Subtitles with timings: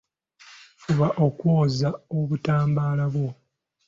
[0.81, 3.29] Fuba okwoza obutambaala bwo.